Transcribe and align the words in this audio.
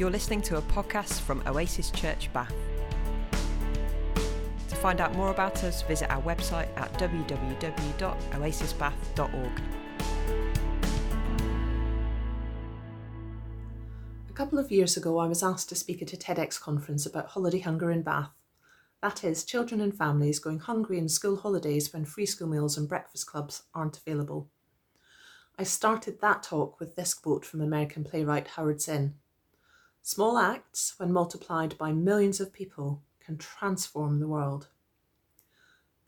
You're 0.00 0.10
listening 0.10 0.40
to 0.42 0.56
a 0.56 0.62
podcast 0.62 1.20
from 1.20 1.42
Oasis 1.46 1.90
Church 1.90 2.32
Bath. 2.32 2.54
To 4.14 4.76
find 4.76 4.98
out 4.98 5.14
more 5.14 5.30
about 5.30 5.62
us, 5.62 5.82
visit 5.82 6.10
our 6.10 6.22
website 6.22 6.74
at 6.78 6.90
www.oasisbath.org. 6.94 9.62
A 14.30 14.32
couple 14.32 14.58
of 14.58 14.72
years 14.72 14.96
ago, 14.96 15.18
I 15.18 15.26
was 15.26 15.42
asked 15.42 15.68
to 15.68 15.74
speak 15.74 16.00
at 16.00 16.14
a 16.14 16.16
TEDx 16.16 16.58
conference 16.58 17.04
about 17.04 17.26
holiday 17.26 17.58
hunger 17.58 17.90
in 17.90 18.00
Bath. 18.00 18.30
That 19.02 19.22
is, 19.22 19.44
children 19.44 19.82
and 19.82 19.94
families 19.94 20.38
going 20.38 20.60
hungry 20.60 20.96
in 20.96 21.10
school 21.10 21.36
holidays 21.36 21.92
when 21.92 22.06
free 22.06 22.24
school 22.24 22.48
meals 22.48 22.78
and 22.78 22.88
breakfast 22.88 23.26
clubs 23.26 23.64
aren't 23.74 23.98
available. 23.98 24.48
I 25.58 25.64
started 25.64 26.22
that 26.22 26.42
talk 26.42 26.80
with 26.80 26.96
this 26.96 27.12
quote 27.12 27.44
from 27.44 27.60
American 27.60 28.02
playwright 28.02 28.48
Howard 28.48 28.80
Zinn 28.80 29.16
Small 30.02 30.38
acts, 30.38 30.94
when 30.98 31.12
multiplied 31.12 31.76
by 31.78 31.92
millions 31.92 32.40
of 32.40 32.52
people, 32.52 33.02
can 33.24 33.36
transform 33.36 34.18
the 34.18 34.28
world. 34.28 34.68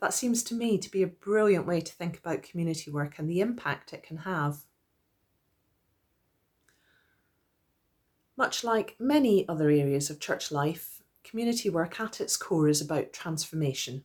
That 0.01 0.15
seems 0.15 0.43
to 0.45 0.55
me 0.55 0.79
to 0.79 0.91
be 0.91 1.03
a 1.03 1.07
brilliant 1.07 1.67
way 1.67 1.81
to 1.81 1.93
think 1.93 2.19
about 2.19 2.43
community 2.43 2.91
work 2.91 3.19
and 3.19 3.29
the 3.29 3.41
impact 3.41 3.93
it 3.93 4.03
can 4.03 4.19
have. 4.19 4.65
Much 8.37 8.65
like 8.65 8.97
many 8.99 9.47
other 9.49 9.69
areas 9.69 10.11
of 10.11 10.19
church 10.19 10.51
life, 10.51 11.03
Community 11.25 11.71
work 11.71 12.01
at 12.01 12.21
its 12.21 12.37
core 12.37 12.69
is 12.69 12.81
about 12.81 13.13
transformation. 13.13 14.05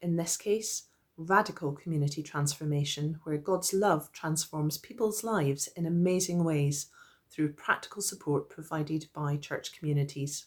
In 0.00 0.16
this 0.16 0.36
case, 0.36 0.84
radical 1.16 1.72
community 1.72 2.22
transformation, 2.22 3.20
where 3.24 3.36
God's 3.36 3.74
love 3.74 4.10
transforms 4.12 4.78
people's 4.78 5.24
lives 5.24 5.68
in 5.76 5.86
amazing 5.86 6.44
ways 6.44 6.86
through 7.32 7.52
practical 7.54 8.02
support 8.02 8.50
provided 8.50 9.06
by 9.14 9.36
church 9.36 9.76
communities. 9.76 10.46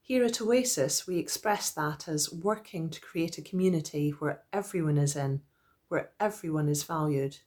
Here 0.00 0.24
at 0.24 0.40
Oasis, 0.40 1.06
we 1.06 1.18
express 1.18 1.70
that 1.70 2.08
as 2.08 2.32
working 2.32 2.90
to 2.90 3.00
create 3.00 3.38
a 3.38 3.42
community 3.42 4.10
where 4.10 4.42
everyone 4.52 4.98
is 4.98 5.14
in, 5.14 5.42
where 5.86 6.10
everyone 6.18 6.68
is 6.68 6.82
valued, 6.82 7.38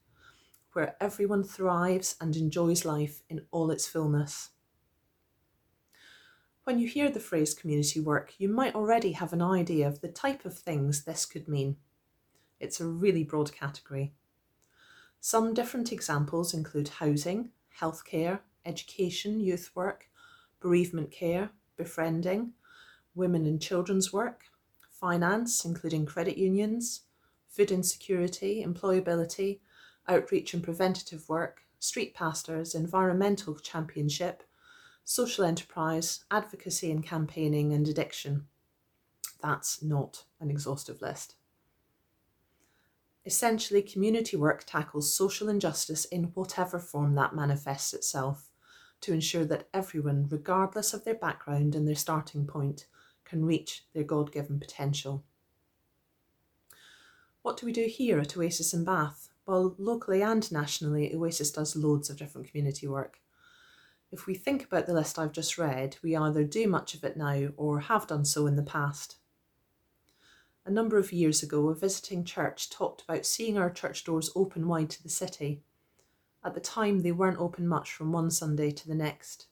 where 0.72 0.96
everyone 1.02 1.44
thrives 1.44 2.16
and 2.22 2.36
enjoys 2.36 2.86
life 2.86 3.24
in 3.30 3.42
all 3.52 3.72
its 3.72 3.88
fullness. 3.88 4.52
When 6.64 6.80
you 6.80 6.88
hear 6.88 7.12
the 7.12 7.20
phrase 7.20 7.54
community 7.54 8.00
work, 8.00 8.34
you 8.38 8.48
might 8.48 8.74
already 8.74 9.12
have 9.12 9.34
an 9.34 9.42
idea 9.42 9.88
of 9.88 10.02
the 10.02 10.08
type 10.08 10.46
of 10.46 10.58
things 10.58 11.04
this 11.04 11.26
could 11.26 11.48
mean. 11.48 11.76
It's 12.60 12.80
a 12.80 12.88
really 12.88 13.24
broad 13.24 13.54
category. 13.54 14.14
Some 15.20 15.54
different 15.54 15.92
examples 15.92 16.54
include 16.54 16.88
housing, 16.88 17.50
healthcare, 17.80 18.40
education, 18.66 19.40
youth 19.40 19.72
work, 19.76 20.10
bereavement 20.60 21.12
care, 21.12 21.50
befriending, 21.78 22.54
women 23.14 23.46
and 23.46 23.62
children's 23.62 24.12
work, 24.12 24.46
finance, 24.90 25.66
including 25.66 26.06
credit 26.06 26.38
unions, 26.38 27.02
food 27.48 27.72
insecurity, 27.72 28.64
employability, 28.66 29.60
outreach 30.08 30.54
and 30.54 30.64
preventative 30.64 31.28
work, 31.30 31.62
street 31.80 32.14
pastors, 32.14 32.76
environmental 32.76 33.56
championship, 33.56 34.44
social 35.04 35.46
enterprise, 35.46 36.26
advocacy 36.32 36.92
and 36.92 37.06
campaigning, 37.06 37.74
and 37.74 37.88
addiction. 37.88 38.48
That's 39.42 39.84
not 39.84 40.24
an 40.40 40.50
exhaustive 40.50 41.02
list. 41.02 41.36
Essentially, 43.26 43.82
community 43.82 44.38
work 44.38 44.64
tackles 44.66 45.16
social 45.16 45.50
injustice 45.50 46.06
in 46.06 46.26
whatever 46.36 46.78
form 46.78 47.16
that 47.16 47.36
manifests 47.36 47.94
itself 47.94 48.52
to 49.02 49.14
ensure 49.14 49.46
that 49.46 49.68
everyone, 49.74 50.28
regardless 50.30 50.94
of 50.94 51.04
their 51.04 51.16
background 51.16 51.74
and 51.74 51.88
their 51.88 51.96
starting 51.96 52.46
point, 52.46 52.86
can 53.24 53.44
reach 53.44 53.86
their 53.94 54.04
God 54.04 54.32
given 54.32 54.60
potential. 54.60 55.24
What 57.42 57.58
do 57.58 57.66
we 57.66 57.72
do 57.72 57.86
here 57.86 58.20
at 58.20 58.38
Oasis 58.38 58.74
in 58.74 58.84
Bath? 58.84 59.30
Well, 59.46 59.76
locally 59.78 60.22
and 60.22 60.52
nationally, 60.52 61.14
Oasis 61.14 61.52
does 61.52 61.76
loads 61.76 62.10
of 62.10 62.18
different 62.18 62.48
community 62.48 62.88
work. 62.88 63.20
If 64.12 64.28
we 64.28 64.36
think 64.36 64.64
about 64.64 64.86
the 64.86 64.94
list 64.94 65.20
I've 65.20 65.32
just 65.32 65.58
read, 65.58 65.98
we 66.02 66.16
either 66.16 66.44
do 66.44 66.68
much 66.68 66.94
of 66.94 67.04
it 67.04 67.18
now 67.18 67.50
or 67.58 67.80
have 67.82 68.08
done 68.08 68.26
so 68.26 68.48
in 68.48 68.56
the 68.56 68.64
past. 68.64 69.18
A 70.66 70.72
number 70.72 70.98
of 70.98 71.14
years 71.14 71.44
ago, 71.44 71.70
a 71.70 71.76
visiting 71.76 72.24
church 72.24 72.70
talked 72.70 73.04
about 73.04 73.26
seeing 73.26 73.58
our 73.58 73.70
church 73.70 74.04
doors 74.04 74.32
open 74.36 74.68
wide 74.68 74.90
to 74.92 75.04
the 75.04 75.10
city. 75.10 75.62
At 76.44 76.56
the 76.56 76.60
time, 76.60 77.00
they 77.00 77.12
weren't 77.12 77.40
open 77.40 77.68
much 77.68 77.92
from 77.92 78.12
one 78.12 78.32
Sunday 78.32 78.72
to 78.72 78.88
the 78.88 78.96
next. 78.96 79.48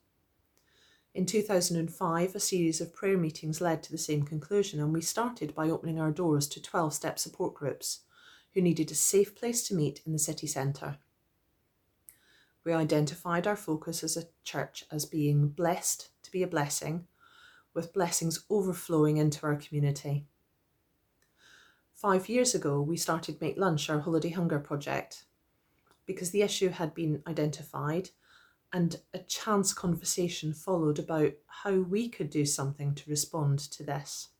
In 1.13 1.25
2005, 1.25 2.35
a 2.35 2.39
series 2.39 2.81
of 2.81 2.95
prayer 2.95 3.17
meetings 3.17 3.61
led 3.61 3.83
to 3.83 3.91
the 3.91 3.97
same 3.97 4.23
conclusion, 4.23 4.79
and 4.79 4.91
we 4.91 5.01
started 5.01 5.53
by 5.53 5.69
opening 5.69 5.99
our 5.99 6.11
doors 6.11 6.47
to 6.49 6.61
12 6.61 6.93
step 6.93 7.19
support 7.19 7.53
groups 7.53 8.01
who 8.53 8.61
needed 8.61 8.89
a 8.89 8.95
safe 8.95 9.35
place 9.35 9.67
to 9.67 9.75
meet 9.75 10.01
in 10.05 10.13
the 10.13 10.19
city 10.19 10.47
centre 10.47 10.97
we 12.63 12.73
identified 12.73 13.45
our 13.45 13.55
focus 13.55 14.03
as 14.03 14.15
a 14.15 14.27
church 14.43 14.85
as 14.91 15.05
being 15.05 15.49
blessed 15.49 16.09
to 16.23 16.31
be 16.31 16.43
a 16.43 16.47
blessing, 16.47 17.07
with 17.73 17.93
blessings 17.93 18.45
overflowing 18.49 19.17
into 19.17 19.45
our 19.45 19.55
community. 19.55 20.27
Five 22.03 22.27
years 22.27 22.53
ago, 22.53 22.81
we 22.81 22.97
started 22.97 23.39
Make 23.39 23.57
Lunch, 23.57 23.89
our 23.89 24.01
holiday 24.01 24.31
hunger 24.31 24.59
project, 24.59 25.23
because 26.05 26.31
the 26.31 26.41
issue 26.41 26.67
had 26.67 26.93
been 26.93 27.23
identified 27.25 28.09
and 28.73 28.97
a 29.13 29.19
chance 29.19 29.73
conversation 29.73 30.53
followed 30.53 30.99
about 30.99 31.31
how 31.47 31.79
we 31.79 32.09
could 32.09 32.29
do 32.29 32.45
something 32.45 32.93
to 32.95 33.09
respond 33.09 33.59
to 33.59 33.83
this. 33.83 34.31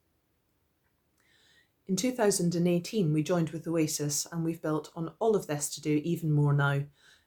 In 1.88 1.96
2018, 1.96 3.14
we 3.14 3.24
joined 3.24 3.52
with 3.52 3.66
Oasis 3.66 4.28
and 4.30 4.44
we've 4.44 4.62
built 4.62 4.92
on 4.94 5.14
all 5.20 5.34
of 5.34 5.48
this 5.48 5.70
to 5.70 5.80
do 5.80 6.02
even 6.04 6.34
more 6.34 6.52
now 6.52 6.82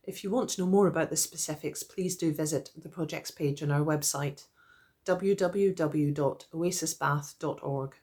if 0.05 0.23
you 0.23 0.31
want 0.31 0.51
to 0.51 0.61
know 0.61 0.67
more 0.67 0.87
about 0.87 1.09
the 1.09 1.17
specifics, 1.17 1.83
please 1.83 2.15
do 2.15 2.31
visit 2.31 2.73
the 2.77 2.91
projects 2.91 3.31
page 3.31 3.63
on 3.63 3.71
our 3.71 3.81
website 3.81 4.45
www.oasisbath.org. 5.07 7.95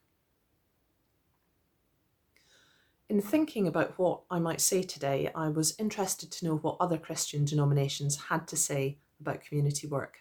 In 3.09 3.21
thinking 3.21 3.67
about 3.67 3.99
what 3.99 4.21
I 4.31 4.39
might 4.39 4.61
say 4.61 4.81
today, 4.81 5.29
I 5.35 5.49
was 5.49 5.75
interested 5.77 6.31
to 6.31 6.45
know 6.45 6.55
what 6.55 6.77
other 6.79 6.97
Christian 6.97 7.43
denominations 7.43 8.15
had 8.29 8.47
to 8.47 8.55
say 8.55 8.97
about 9.19 9.43
community 9.43 9.87
work. 9.87 10.19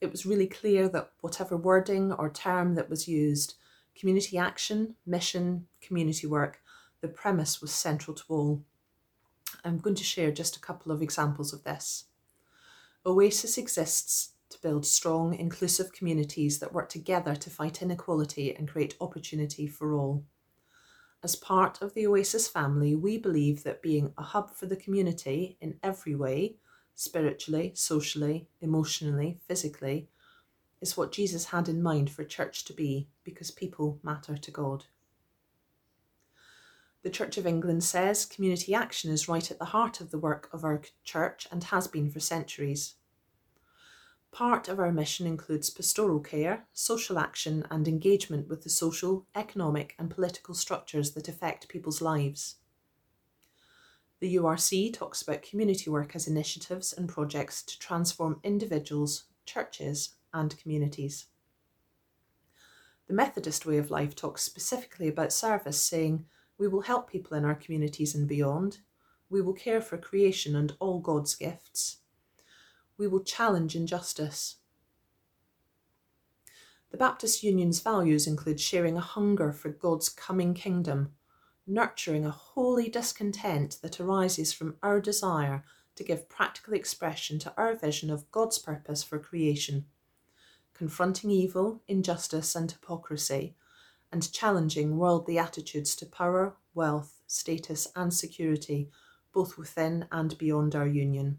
It 0.00 0.10
was 0.10 0.26
really 0.26 0.46
clear 0.46 0.88
that 0.88 1.12
whatever 1.20 1.56
wording 1.56 2.12
or 2.12 2.30
term 2.30 2.74
that 2.76 2.90
was 2.90 3.06
used, 3.06 3.54
community 3.94 4.38
action, 4.38 4.96
mission, 5.06 5.66
community 5.80 6.26
work, 6.26 6.60
the 7.00 7.08
premise 7.08 7.60
was 7.60 7.72
central 7.72 8.14
to 8.14 8.24
all. 8.28 8.64
I'm 9.64 9.78
going 9.78 9.96
to 9.96 10.04
share 10.04 10.30
just 10.30 10.56
a 10.56 10.60
couple 10.60 10.90
of 10.92 11.02
examples 11.02 11.52
of 11.52 11.64
this. 11.64 12.06
Oasis 13.06 13.58
exists 13.58 14.32
to 14.48 14.60
build 14.62 14.86
strong, 14.86 15.34
inclusive 15.34 15.92
communities 15.92 16.58
that 16.58 16.72
work 16.72 16.88
together 16.88 17.34
to 17.36 17.50
fight 17.50 17.82
inequality 17.82 18.54
and 18.54 18.68
create 18.68 18.96
opportunity 19.00 19.66
for 19.66 19.94
all. 19.94 20.24
As 21.24 21.36
part 21.36 21.80
of 21.80 21.94
the 21.94 22.06
Oasis 22.06 22.48
family, 22.48 22.94
we 22.94 23.16
believe 23.16 23.62
that 23.62 23.80
being 23.80 24.12
a 24.18 24.22
hub 24.22 24.50
for 24.50 24.66
the 24.66 24.76
community 24.76 25.56
in 25.58 25.78
every 25.82 26.14
way, 26.14 26.56
spiritually, 26.94 27.72
socially, 27.74 28.46
emotionally, 28.60 29.38
physically, 29.48 30.10
is 30.82 30.98
what 30.98 31.12
Jesus 31.12 31.46
had 31.46 31.66
in 31.66 31.82
mind 31.82 32.10
for 32.10 32.24
church 32.24 32.66
to 32.66 32.74
be 32.74 33.08
because 33.24 33.50
people 33.50 33.98
matter 34.02 34.36
to 34.36 34.50
God. 34.50 34.84
The 37.02 37.08
Church 37.08 37.38
of 37.38 37.46
England 37.46 37.84
says 37.84 38.26
community 38.26 38.74
action 38.74 39.10
is 39.10 39.26
right 39.26 39.50
at 39.50 39.58
the 39.58 39.64
heart 39.64 40.02
of 40.02 40.10
the 40.10 40.18
work 40.18 40.50
of 40.52 40.62
our 40.62 40.82
church 41.04 41.48
and 41.50 41.64
has 41.64 41.88
been 41.88 42.10
for 42.10 42.20
centuries. 42.20 42.96
Part 44.34 44.66
of 44.66 44.80
our 44.80 44.90
mission 44.90 45.28
includes 45.28 45.70
pastoral 45.70 46.18
care, 46.18 46.66
social 46.72 47.20
action, 47.20 47.64
and 47.70 47.86
engagement 47.86 48.48
with 48.48 48.64
the 48.64 48.68
social, 48.68 49.28
economic, 49.36 49.94
and 49.96 50.10
political 50.10 50.56
structures 50.56 51.12
that 51.12 51.28
affect 51.28 51.68
people's 51.68 52.02
lives. 52.02 52.56
The 54.18 54.34
URC 54.34 54.92
talks 54.92 55.22
about 55.22 55.42
community 55.42 55.88
work 55.88 56.16
as 56.16 56.26
initiatives 56.26 56.92
and 56.92 57.08
projects 57.08 57.62
to 57.62 57.78
transform 57.78 58.40
individuals, 58.42 59.26
churches, 59.46 60.16
and 60.32 60.58
communities. 60.58 61.26
The 63.06 63.14
Methodist 63.14 63.64
Way 63.64 63.78
of 63.78 63.92
Life 63.92 64.16
talks 64.16 64.42
specifically 64.42 65.06
about 65.06 65.32
service, 65.32 65.80
saying, 65.80 66.24
we 66.58 66.66
will 66.66 66.80
help 66.80 67.08
people 67.08 67.36
in 67.36 67.44
our 67.44 67.54
communities 67.54 68.16
and 68.16 68.26
beyond. 68.26 68.78
We 69.30 69.40
will 69.42 69.52
care 69.52 69.80
for 69.80 69.96
creation 69.96 70.56
and 70.56 70.72
all 70.80 70.98
God's 70.98 71.36
gifts. 71.36 71.98
We 72.96 73.08
will 73.08 73.22
challenge 73.22 73.74
injustice. 73.74 74.56
The 76.90 76.98
Baptist 76.98 77.42
Union's 77.42 77.80
values 77.80 78.26
include 78.26 78.60
sharing 78.60 78.96
a 78.96 79.00
hunger 79.00 79.52
for 79.52 79.68
God's 79.68 80.08
coming 80.08 80.54
kingdom, 80.54 81.12
nurturing 81.66 82.24
a 82.24 82.30
holy 82.30 82.88
discontent 82.88 83.78
that 83.82 83.98
arises 83.98 84.52
from 84.52 84.76
our 84.82 85.00
desire 85.00 85.64
to 85.96 86.04
give 86.04 86.28
practical 86.28 86.74
expression 86.74 87.38
to 87.40 87.52
our 87.56 87.74
vision 87.74 88.10
of 88.10 88.30
God's 88.30 88.58
purpose 88.58 89.02
for 89.02 89.18
creation, 89.18 89.86
confronting 90.72 91.30
evil, 91.30 91.82
injustice, 91.88 92.54
and 92.54 92.70
hypocrisy, 92.70 93.56
and 94.12 94.32
challenging 94.32 94.96
worldly 94.96 95.36
attitudes 95.36 95.96
to 95.96 96.06
power, 96.06 96.56
wealth, 96.74 97.22
status, 97.26 97.88
and 97.96 98.14
security, 98.14 98.88
both 99.32 99.58
within 99.58 100.06
and 100.12 100.38
beyond 100.38 100.76
our 100.76 100.86
union. 100.86 101.38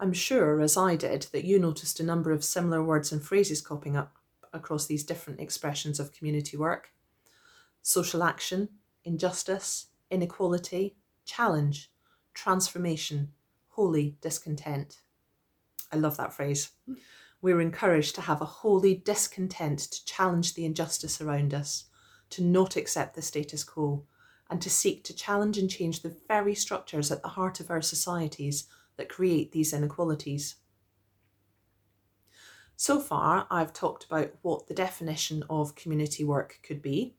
I'm 0.00 0.12
sure, 0.12 0.60
as 0.60 0.76
I 0.76 0.96
did, 0.96 1.28
that 1.32 1.44
you 1.44 1.58
noticed 1.58 2.00
a 2.00 2.04
number 2.04 2.32
of 2.32 2.44
similar 2.44 2.82
words 2.82 3.12
and 3.12 3.22
phrases 3.22 3.60
cropping 3.60 3.96
up 3.96 4.16
across 4.52 4.86
these 4.86 5.04
different 5.04 5.40
expressions 5.40 6.00
of 6.00 6.12
community 6.12 6.56
work 6.56 6.90
social 7.82 8.22
action, 8.22 8.68
injustice, 9.04 9.88
inequality, 10.10 10.96
challenge, 11.26 11.90
transformation, 12.32 13.30
holy 13.68 14.16
discontent. 14.22 15.00
I 15.92 15.96
love 15.96 16.16
that 16.16 16.32
phrase. 16.32 16.70
We're 17.42 17.60
encouraged 17.60 18.14
to 18.14 18.22
have 18.22 18.40
a 18.40 18.46
holy 18.46 18.94
discontent 18.94 19.80
to 19.80 20.04
challenge 20.06 20.54
the 20.54 20.64
injustice 20.64 21.20
around 21.20 21.52
us, 21.52 21.84
to 22.30 22.42
not 22.42 22.76
accept 22.76 23.14
the 23.14 23.22
status 23.22 23.62
quo, 23.62 24.06
and 24.48 24.62
to 24.62 24.70
seek 24.70 25.04
to 25.04 25.14
challenge 25.14 25.58
and 25.58 25.68
change 25.68 26.00
the 26.00 26.16
very 26.26 26.54
structures 26.54 27.12
at 27.12 27.20
the 27.20 27.28
heart 27.28 27.60
of 27.60 27.70
our 27.70 27.82
societies 27.82 28.66
that 28.96 29.08
create 29.08 29.52
these 29.52 29.72
inequalities. 29.72 30.56
So 32.76 33.00
far, 33.00 33.46
I've 33.50 33.72
talked 33.72 34.04
about 34.04 34.32
what 34.42 34.66
the 34.66 34.74
definition 34.74 35.44
of 35.48 35.76
community 35.76 36.24
work 36.24 36.58
could 36.62 36.82
be 36.82 37.14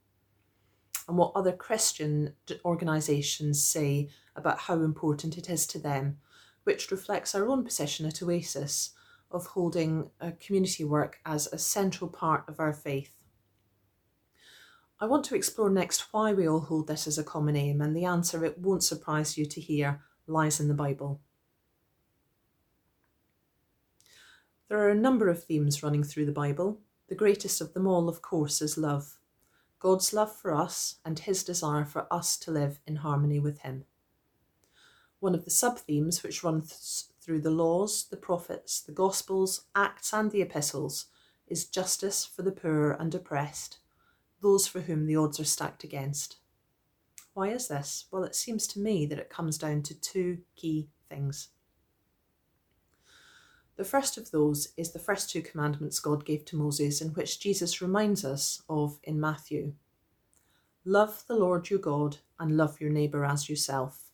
and 1.07 1.17
what 1.17 1.31
other 1.35 1.51
Christian 1.51 2.33
organisations 2.63 3.63
say 3.63 4.09
about 4.35 4.59
how 4.59 4.81
important 4.81 5.37
it 5.37 5.49
is 5.49 5.65
to 5.67 5.79
them, 5.79 6.17
which 6.63 6.91
reflects 6.91 7.33
our 7.33 7.47
own 7.47 7.63
position 7.63 8.05
at 8.05 8.21
Oasis 8.21 8.91
of 9.31 9.47
holding 9.47 10.09
uh, 10.19 10.31
community 10.39 10.83
work 10.83 11.19
as 11.25 11.47
a 11.47 11.57
central 11.57 12.09
part 12.09 12.43
of 12.47 12.59
our 12.59 12.73
faith. 12.73 13.11
I 14.99 15.05
want 15.07 15.25
to 15.25 15.35
explore 15.35 15.69
next 15.69 16.13
why 16.13 16.33
we 16.33 16.47
all 16.47 16.61
hold 16.61 16.87
this 16.87 17.05
as 17.05 17.17
a 17.17 17.23
common 17.23 17.55
aim, 17.55 17.81
and 17.81 17.95
the 17.95 18.05
answer 18.05 18.45
it 18.45 18.57
won't 18.57 18.83
surprise 18.83 19.37
you 19.37 19.45
to 19.45 19.61
hear 19.61 20.01
lies 20.27 20.59
in 20.59 20.67
the 20.67 20.73
Bible. 20.73 21.21
There 24.67 24.79
are 24.79 24.89
a 24.89 24.95
number 24.95 25.29
of 25.29 25.43
themes 25.43 25.83
running 25.83 26.03
through 26.03 26.25
the 26.25 26.31
Bible. 26.31 26.79
The 27.07 27.15
greatest 27.15 27.61
of 27.61 27.73
them 27.73 27.85
all, 27.85 28.09
of 28.09 28.21
course, 28.21 28.61
is 28.61 28.77
love. 28.77 29.19
God's 29.79 30.11
love 30.11 30.35
for 30.35 30.55
us 30.55 30.95
and 31.05 31.19
his 31.19 31.43
desire 31.43 31.85
for 31.85 32.11
us 32.11 32.35
to 32.37 32.51
live 32.51 32.79
in 32.87 32.97
harmony 32.97 33.39
with 33.39 33.59
him. 33.59 33.85
One 35.19 35.35
of 35.35 35.45
the 35.45 35.51
sub 35.51 35.77
themes 35.77 36.23
which 36.23 36.43
runs 36.43 36.69
th- 36.69 37.15
through 37.21 37.41
the 37.41 37.51
laws, 37.51 38.05
the 38.09 38.17
prophets, 38.17 38.81
the 38.81 38.91
gospels, 38.91 39.65
acts, 39.75 40.13
and 40.13 40.31
the 40.31 40.41
epistles 40.41 41.05
is 41.47 41.67
justice 41.67 42.25
for 42.25 42.41
the 42.41 42.51
poor 42.51 42.91
and 42.91 43.13
oppressed, 43.13 43.77
those 44.41 44.67
for 44.67 44.81
whom 44.81 45.05
the 45.05 45.15
odds 45.15 45.39
are 45.39 45.45
stacked 45.45 45.83
against. 45.83 46.37
Why 47.33 47.49
is 47.49 47.67
this? 47.67 48.05
Well, 48.11 48.23
it 48.23 48.35
seems 48.35 48.65
to 48.67 48.79
me 48.79 49.05
that 49.05 49.19
it 49.19 49.29
comes 49.29 49.57
down 49.57 49.83
to 49.83 49.99
two 49.99 50.39
key 50.55 50.89
things. 51.07 51.49
The 53.77 53.83
first 53.83 54.17
of 54.17 54.31
those 54.31 54.69
is 54.77 54.91
the 54.91 54.99
first 54.99 55.29
two 55.29 55.41
commandments 55.41 55.99
God 55.99 56.25
gave 56.25 56.45
to 56.45 56.55
Moses, 56.55 57.01
in 57.01 57.09
which 57.09 57.39
Jesus 57.39 57.81
reminds 57.81 58.23
us 58.23 58.61
of 58.69 58.99
in 59.03 59.19
Matthew 59.19 59.73
Love 60.87 61.23
the 61.27 61.35
Lord 61.35 61.69
your 61.71 61.79
God 61.79 62.17
and 62.39 62.55
love 62.55 62.79
your 62.79 62.91
neighbour 62.91 63.25
as 63.25 63.49
yourself. 63.49 64.11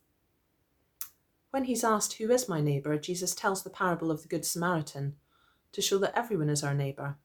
When 1.51 1.65
he's 1.65 1.83
asked, 1.83 2.13
Who 2.13 2.31
is 2.31 2.47
my 2.47 2.61
neighbour? 2.61 2.97
Jesus 2.97 3.35
tells 3.35 3.61
the 3.61 3.69
parable 3.69 4.09
of 4.09 4.21
the 4.21 4.29
Good 4.29 4.45
Samaritan 4.45 5.15
to 5.73 5.81
show 5.81 5.97
that 5.97 6.17
everyone 6.17 6.49
is 6.49 6.63
our 6.63 6.73
neighbour. 6.73 7.17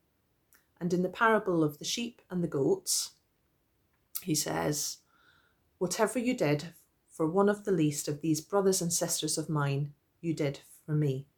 And 0.80 0.92
in 0.92 1.02
the 1.02 1.08
parable 1.08 1.62
of 1.62 1.78
the 1.78 1.84
sheep 1.84 2.20
and 2.28 2.42
the 2.42 2.48
goats, 2.48 3.12
he 4.20 4.34
says, 4.34 4.98
Whatever 5.78 6.18
you 6.18 6.34
did 6.34 6.74
for 7.08 7.26
one 7.26 7.48
of 7.48 7.64
the 7.64 7.72
least 7.72 8.08
of 8.08 8.20
these 8.20 8.40
brothers 8.40 8.82
and 8.82 8.92
sisters 8.92 9.38
of 9.38 9.48
mine, 9.48 9.92
you 10.20 10.34
did 10.34 10.60
for 10.84 10.92
me. 10.92 11.28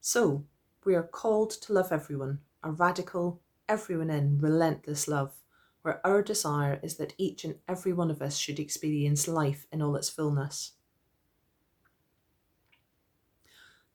So, 0.00 0.44
we 0.84 0.94
are 0.94 1.02
called 1.02 1.50
to 1.50 1.72
love 1.72 1.92
everyone, 1.92 2.40
a 2.62 2.70
radical, 2.70 3.40
everyone 3.68 4.10
in, 4.10 4.38
relentless 4.38 5.08
love, 5.08 5.34
where 5.82 6.06
our 6.06 6.22
desire 6.22 6.80
is 6.82 6.96
that 6.96 7.14
each 7.18 7.44
and 7.44 7.56
every 7.66 7.92
one 7.92 8.10
of 8.10 8.22
us 8.22 8.36
should 8.36 8.58
experience 8.58 9.28
life 9.28 9.66
in 9.72 9.82
all 9.82 9.96
its 9.96 10.08
fullness. 10.08 10.72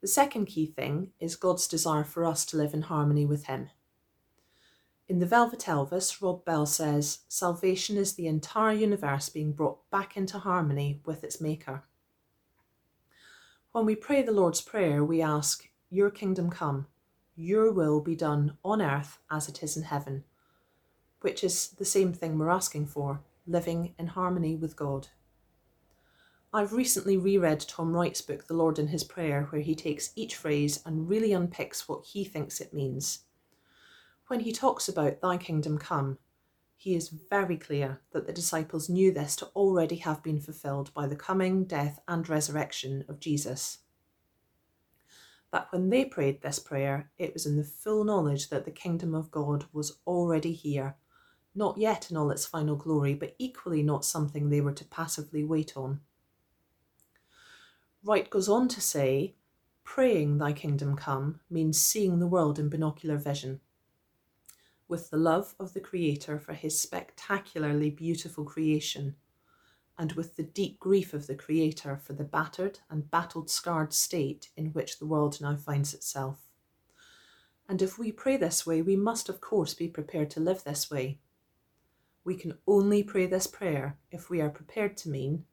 The 0.01 0.07
second 0.07 0.47
key 0.47 0.65
thing 0.65 1.11
is 1.19 1.38
God's 1.38 1.67
desire 1.67 2.03
for 2.03 2.25
us 2.25 2.45
to 2.47 2.57
live 2.57 2.73
in 2.73 2.83
harmony 2.83 3.25
with 3.25 3.45
Him. 3.45 3.69
In 5.07 5.19
the 5.19 5.25
Velvet 5.25 5.59
Elvis, 5.59 6.21
Rob 6.21 6.44
Bell 6.44 6.65
says, 6.65 7.19
Salvation 7.27 7.97
is 7.97 8.13
the 8.13 8.27
entire 8.27 8.73
universe 8.73 9.29
being 9.29 9.53
brought 9.53 9.89
back 9.91 10.17
into 10.17 10.39
harmony 10.39 11.01
with 11.05 11.23
its 11.23 11.39
Maker. 11.39 11.83
When 13.71 13.85
we 13.85 13.95
pray 13.95 14.21
the 14.21 14.31
Lord's 14.31 14.61
Prayer, 14.61 15.03
we 15.03 15.21
ask, 15.21 15.69
your 15.93 16.09
kingdom 16.09 16.49
come, 16.49 16.87
your 17.35 17.71
will 17.71 18.01
be 18.01 18.15
done 18.15 18.57
on 18.65 18.81
earth 18.81 19.19
as 19.29 19.47
it 19.47 19.61
is 19.61 19.77
in 19.77 19.83
heaven, 19.83 20.23
which 21.21 21.43
is 21.43 21.67
the 21.77 21.85
same 21.85 22.11
thing 22.11 22.35
we're 22.35 22.49
asking 22.49 22.87
for, 22.87 23.21
living 23.45 23.93
in 23.99 24.07
harmony 24.07 24.55
with 24.55 24.75
God. 24.75 25.09
I've 26.51 26.73
recently 26.73 27.15
reread 27.15 27.59
Tom 27.59 27.93
Wright's 27.93 28.23
book, 28.23 28.47
The 28.47 28.55
Lord 28.55 28.79
and 28.79 28.89
His 28.89 29.03
Prayer, 29.03 29.43
where 29.51 29.61
he 29.61 29.75
takes 29.75 30.11
each 30.15 30.35
phrase 30.35 30.81
and 30.83 31.07
really 31.07 31.31
unpicks 31.31 31.87
what 31.87 32.05
he 32.05 32.23
thinks 32.23 32.59
it 32.59 32.73
means. 32.73 33.19
When 34.27 34.39
he 34.39 34.51
talks 34.51 34.89
about 34.89 35.21
Thy 35.21 35.37
kingdom 35.37 35.77
come, 35.77 36.17
he 36.75 36.95
is 36.95 37.09
very 37.09 37.55
clear 37.55 38.01
that 38.13 38.25
the 38.25 38.33
disciples 38.33 38.89
knew 38.89 39.11
this 39.11 39.35
to 39.35 39.45
already 39.55 39.97
have 39.97 40.23
been 40.23 40.39
fulfilled 40.39 40.91
by 40.95 41.05
the 41.05 41.15
coming, 41.15 41.65
death, 41.65 41.99
and 42.07 42.27
resurrection 42.27 43.05
of 43.07 43.19
Jesus 43.19 43.82
that 45.53 45.71
when 45.71 45.91
they 45.91 46.03
prayed 46.03 46.41
this 46.41 46.57
prayer, 46.57 47.11
it 47.19 47.31
was 47.31 47.45
in 47.45 47.57
the 47.57 47.63
full 47.63 48.03
knowledge 48.03 48.50
that 48.50 48.65
the 48.65 48.71
kingdom 48.71 49.13
of 49.13 49.29
God 49.29 49.65
was 49.71 50.00
already 50.07 50.51
here, 50.51 50.95
not 51.53 51.77
yet 51.77 52.09
in 52.09 52.17
all 52.17 52.31
its 52.31 52.44
final 52.44 52.75
glory, 52.75 53.13
but 53.13 53.35
equally 53.38 53.83
not 53.83 54.03
something 54.03 54.50
they 54.50 54.61
were 54.61 54.73
to 54.73 54.85
passively 54.85 55.44
wait 55.44 55.77
on. 55.77 56.00
Wright 58.03 58.27
goes 58.31 58.50
on 58.50 58.67
to 58.67 58.81
say, 58.81 59.36
praying 59.83 60.39
thy 60.39 60.53
kingdom 60.53 60.95
come 60.95 61.39
means 61.51 61.79
seeing 61.79 62.17
the 62.17 62.25
world 62.25 62.57
in 62.57 62.67
binocular 62.67 63.17
vision. 63.17 63.60
With 64.88 65.12
the 65.12 65.17
love 65.17 65.53
of 65.60 65.74
the 65.74 65.79
Creator 65.79 66.39
for 66.39 66.53
his 66.53 66.79
spectacularly 66.79 67.91
beautiful 67.91 68.43
creation, 68.43 69.17
and 69.97 70.13
with 70.13 70.35
the 70.35 70.43
deep 70.43 70.79
grief 70.79 71.13
of 71.13 71.27
the 71.27 71.35
Creator 71.35 71.97
for 71.97 72.13
the 72.13 72.23
battered 72.23 72.79
and 72.89 73.12
battled 73.12 73.50
scarred 73.50 73.93
state 73.93 74.50
in 74.57 74.67
which 74.67 74.97
the 74.97 75.05
world 75.05 75.39
now 75.39 75.55
finds 75.55 75.93
itself. 75.93 76.50
And 77.69 77.81
if 77.81 77.97
we 77.97 78.12
pray 78.12 78.38
this 78.38 78.65
way, 78.65 78.81
we 78.81 78.95
must, 78.95 79.29
of 79.29 79.39
course, 79.39 79.73
be 79.73 79.88
prepared 79.88 80.29
to 80.31 80.39
live 80.39 80.63
this 80.63 80.89
way. 80.89 81.19
We 82.23 82.35
can 82.35 82.57
only 82.67 83.03
pray 83.03 83.25
this 83.25 83.47
prayer 83.47 83.97
if 84.12 84.29
we 84.29 84.41
are 84.41 84.50
prepared 84.50 84.97
to 84.97 85.09
mean, 85.09 85.45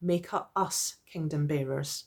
make 0.00 0.28
us 0.54 0.96
kingdom 1.10 1.46
bearers. 1.46 2.04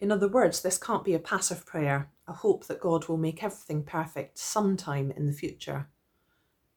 In 0.00 0.12
other 0.12 0.28
words, 0.28 0.60
this 0.60 0.78
can't 0.78 1.04
be 1.04 1.14
a 1.14 1.18
passive 1.18 1.66
prayer, 1.66 2.10
a 2.26 2.32
hope 2.32 2.66
that 2.66 2.80
God 2.80 3.08
will 3.08 3.16
make 3.16 3.42
everything 3.42 3.82
perfect 3.82 4.38
sometime 4.38 5.10
in 5.10 5.26
the 5.26 5.32
future 5.32 5.88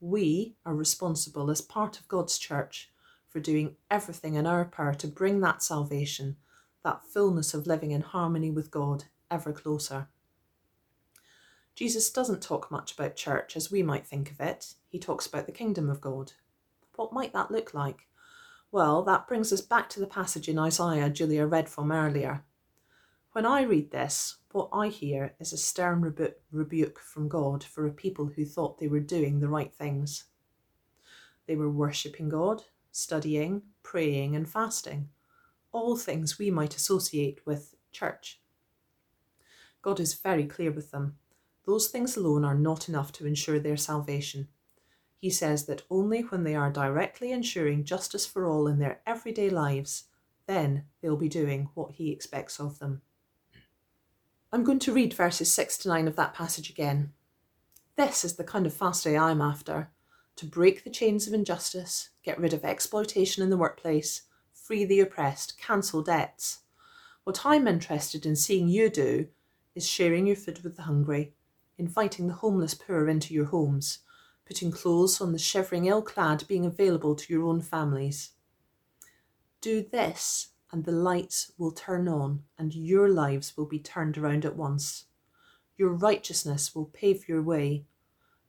we 0.01 0.55
are 0.65 0.74
responsible 0.74 1.51
as 1.51 1.62
part 1.62 2.00
of 2.00 2.08
God's 2.08 2.39
church 2.39 2.91
for 3.29 3.39
doing 3.39 3.75
everything 3.89 4.34
in 4.34 4.48
our 4.48 4.65
power 4.65 4.96
to 4.96 5.08
bring 5.08 5.39
that 5.39 5.62
salvation, 5.62 6.36
that 6.84 7.05
fullness 7.05 7.53
of 7.53 7.67
living 7.67 7.91
in 7.91 8.01
harmony 8.01 8.50
with 8.50 8.72
God, 8.72 9.05
ever 9.29 9.53
closer. 9.53 10.10
Jesus 11.75 12.12
doesn't 12.12 12.41
talk 12.41 12.70
much 12.72 12.93
about 12.93 13.15
church 13.15 13.55
as 13.55 13.72
we 13.72 13.84
might 13.84 14.05
think 14.05 14.31
of 14.31 14.41
it. 14.41 14.74
He 14.89 15.00
talks 15.00 15.27
about 15.27 15.46
the 15.46 15.51
kingdom 15.51 15.89
of 15.89 16.01
God. 16.01 16.34
What 16.96 17.13
might 17.13 17.31
that 17.34 17.51
look 17.51 17.74
like? 17.74 18.08
Well, 18.72 19.03
that 19.03 19.27
brings 19.27 19.53
us 19.53 19.62
back 19.62 19.88
to 19.89 20.00
the 20.00 20.08
passage 20.08 20.50
in 20.50 20.58
Isaiah 20.58 21.10
Julia 21.10 21.46
read 21.46 21.70
from 21.70 21.91
earlier. 21.91 22.43
When 23.34 23.46
I 23.46 23.62
read 23.62 23.91
this, 23.91 24.38
what 24.53 24.70
I 24.72 24.88
hear 24.88 25.34
is 25.39 25.53
a 25.53 25.58
stern 25.58 26.01
rebu- 26.01 26.34
rebuke 26.51 27.00
from 27.00 27.27
God 27.27 27.63
for 27.63 27.86
a 27.86 27.91
people 27.91 28.27
who 28.27 28.46
thought 28.46 28.77
they 28.77 28.88
were 28.88 29.00
doing 29.00 29.39
the 29.39 29.48
right 29.48 29.74
things. 29.74 30.25
They 31.48 31.55
were 31.55 31.70
worshipping 31.70 32.29
God, 32.29 32.63
studying, 32.91 33.63
praying, 33.84 34.36
and 34.36 34.50
fasting, 34.50 35.10
all 35.72 35.98
things 35.98 36.38
we 36.38 36.51
might 36.51 36.75
associate 36.75 37.39
with 37.46 37.75
church. 37.91 38.39
God 39.81 40.00
is 40.00 40.13
very 40.13 40.46
clear 40.46 40.72
with 40.72 40.91
them. 40.91 41.17
Those 41.65 41.88
things 41.88 42.17
alone 42.17 42.46
are 42.46 42.55
not 42.55 42.89
enough 42.89 43.12
to 43.13 43.25
ensure 43.25 43.60
their 43.60 43.77
salvation. 43.77 44.48
He 45.17 45.29
says 45.29 45.65
that 45.65 45.84
only 45.89 46.22
when 46.22 46.43
they 46.43 46.55
are 46.55 46.72
directly 46.72 47.31
ensuring 47.31 47.84
justice 47.84 48.25
for 48.25 48.48
all 48.48 48.67
in 48.67 48.79
their 48.79 49.01
everyday 49.05 49.50
lives, 49.50 50.05
then 50.48 50.86
they'll 51.01 51.15
be 51.15 51.29
doing 51.29 51.70
what 51.75 51.91
he 51.93 52.12
expects 52.12 52.60
of 52.60 52.79
them. 52.79 53.01
I'm 54.53 54.65
going 54.65 54.79
to 54.79 54.91
read 54.91 55.13
verses 55.13 55.51
6 55.53 55.77
to 55.79 55.88
9 55.88 56.10
of 56.10 56.17
that 56.17 56.34
passage 56.34 56.70
again. 56.70 57.13
This 57.96 58.25
is 58.25 58.36
the 58.36 58.43
kind 58.43 58.65
of 58.65 58.74
fast 58.74 59.05
day 59.05 59.17
I'm 59.17 59.41
after 59.41 59.91
to 60.36 60.46
break 60.46 60.84
the 60.84 60.89
chains 60.89 61.25
of 61.25 61.34
injustice, 61.34 62.10
get 62.22 62.38
rid 62.38 62.53
of 62.53 62.65
exploitation 62.65 63.43
in 63.43 63.50
the 63.50 63.55
workplace, 63.55 64.24
free 64.51 64.84
the 64.84 65.00
oppressed, 65.00 65.58
cancel 65.58 66.01
debts. 66.01 66.60
What 67.24 67.46
I'm 67.46 67.65
interested 67.65 68.25
in 68.25 68.36
seeing 68.36 68.67
you 68.67 68.89
do 68.89 69.27
is 69.74 69.88
sharing 69.88 70.27
your 70.27 70.36
food 70.36 70.63
with 70.63 70.75
the 70.75 70.84
hungry, 70.84 71.34
inviting 71.77 72.27
the 72.27 72.34
homeless 72.34 72.74
poor 72.74 73.08
into 73.08 73.34
your 73.34 73.46
homes, 73.46 74.00
putting 74.46 74.72
clothes 74.72 75.22
on 75.22 75.31
the 75.31 75.39
shivering 75.39 75.86
ill 75.86 76.01
clad, 76.01 76.46
being 76.50 76.65
available 76.65 77.15
to 77.15 77.31
your 77.31 77.43
own 77.43 77.62
families. 77.62 78.31
Do 79.62 79.81
this, 79.81 80.50
and 80.71 80.85
the 80.85 80.91
lights 80.91 81.51
will 81.57 81.71
turn 81.71 82.07
on, 82.07 82.43
and 82.57 82.73
your 82.73 83.09
lives 83.09 83.55
will 83.57 83.65
be 83.65 83.79
turned 83.79 84.17
around 84.17 84.45
at 84.45 84.55
once. 84.55 85.05
Your 85.77 85.89
righteousness 85.89 86.73
will 86.73 86.85
pave 86.85 87.27
your 87.27 87.41
way. 87.41 87.85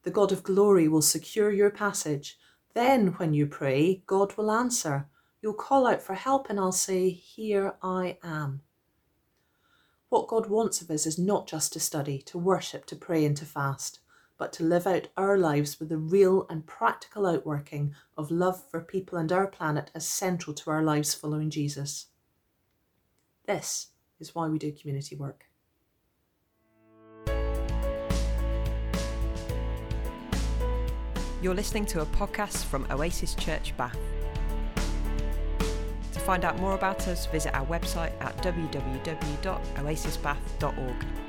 The 0.02 0.10
God 0.10 0.32
of 0.32 0.42
glory 0.42 0.88
will 0.88 1.02
secure 1.02 1.50
your 1.50 1.70
passage. 1.70 2.38
Then, 2.74 3.08
when 3.14 3.34
you 3.34 3.46
pray, 3.46 4.02
God 4.06 4.36
will 4.36 4.50
answer. 4.50 5.08
You'll 5.40 5.54
call 5.54 5.86
out 5.86 6.02
for 6.02 6.14
help, 6.14 6.48
and 6.48 6.58
I'll 6.58 6.72
say, 6.72 7.10
Here 7.10 7.74
I 7.82 8.18
am. 8.22 8.62
What 10.08 10.28
God 10.28 10.48
wants 10.48 10.82
of 10.82 10.90
us 10.90 11.06
is 11.06 11.18
not 11.18 11.46
just 11.46 11.72
to 11.72 11.80
study, 11.80 12.18
to 12.22 12.38
worship, 12.38 12.84
to 12.86 12.96
pray, 12.96 13.24
and 13.24 13.36
to 13.38 13.46
fast, 13.46 14.00
but 14.36 14.52
to 14.52 14.62
live 14.62 14.86
out 14.86 15.08
our 15.16 15.38
lives 15.38 15.80
with 15.80 15.88
the 15.88 15.96
real 15.96 16.46
and 16.50 16.66
practical 16.66 17.26
outworking 17.26 17.94
of 18.18 18.30
love 18.30 18.62
for 18.70 18.80
people 18.80 19.16
and 19.16 19.32
our 19.32 19.46
planet 19.46 19.90
as 19.94 20.06
central 20.06 20.54
to 20.54 20.70
our 20.70 20.82
lives 20.82 21.14
following 21.14 21.48
Jesus. 21.48 22.08
This 23.46 23.88
is 24.20 24.34
why 24.34 24.48
we 24.48 24.58
do 24.58 24.72
community 24.72 25.16
work. 25.16 25.46
You're 31.42 31.54
listening 31.54 31.86
to 31.86 32.02
a 32.02 32.06
podcast 32.06 32.66
from 32.66 32.86
Oasis 32.88 33.34
Church 33.34 33.76
Bath. 33.76 33.98
To 36.12 36.20
find 36.20 36.44
out 36.44 36.60
more 36.60 36.76
about 36.76 37.08
us, 37.08 37.26
visit 37.26 37.52
our 37.52 37.66
website 37.66 38.12
at 38.20 38.36
www.oasisbath.org. 38.38 41.21